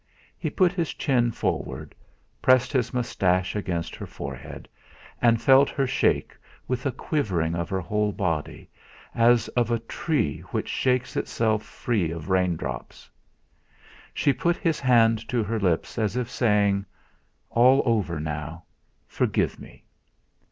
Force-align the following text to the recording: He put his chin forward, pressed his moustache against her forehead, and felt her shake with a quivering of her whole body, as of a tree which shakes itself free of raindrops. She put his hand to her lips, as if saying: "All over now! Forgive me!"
He 0.35 0.49
put 0.49 0.71
his 0.71 0.95
chin 0.95 1.31
forward, 1.31 1.93
pressed 2.41 2.73
his 2.73 2.91
moustache 2.91 3.55
against 3.55 3.93
her 3.95 4.07
forehead, 4.07 4.67
and 5.21 5.39
felt 5.39 5.69
her 5.69 5.85
shake 5.85 6.35
with 6.67 6.87
a 6.87 6.91
quivering 6.91 7.53
of 7.53 7.69
her 7.69 7.81
whole 7.81 8.11
body, 8.11 8.67
as 9.13 9.47
of 9.49 9.69
a 9.69 9.77
tree 9.77 10.39
which 10.49 10.67
shakes 10.69 11.15
itself 11.15 11.61
free 11.61 12.09
of 12.09 12.31
raindrops. 12.31 13.11
She 14.11 14.33
put 14.33 14.57
his 14.57 14.79
hand 14.79 15.29
to 15.29 15.43
her 15.43 15.59
lips, 15.59 15.99
as 15.99 16.17
if 16.17 16.31
saying: 16.31 16.83
"All 17.51 17.83
over 17.85 18.19
now! 18.19 18.63
Forgive 19.05 19.59
me!" 19.59 19.83